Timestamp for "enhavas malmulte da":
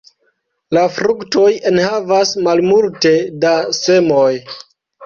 1.73-3.57